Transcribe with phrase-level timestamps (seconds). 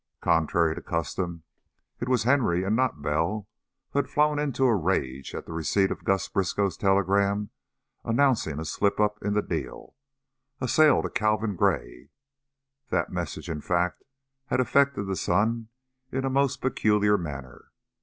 [0.23, 1.43] Contrary to custom,
[1.99, 3.47] it was Henry, and not Bell,
[3.91, 7.51] who had flown into a rage at receipt of Gus Briskow's telegram
[8.03, 9.95] announcing a slip up in the deal
[10.59, 12.09] a sale to Calvin Gray;
[12.89, 14.03] that message, in fact,
[14.47, 15.67] had affected the son
[16.11, 17.67] in a most peculiar manner.